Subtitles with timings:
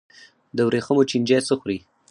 [0.55, 1.77] د ورېښمو چینجی څه خوري؟